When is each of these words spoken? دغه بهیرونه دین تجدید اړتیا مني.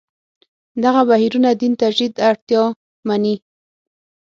دغه 0.83 1.01
بهیرونه 1.09 1.49
دین 1.61 1.73
تجدید 1.81 2.13
اړتیا 2.29 2.63
مني. 3.07 3.35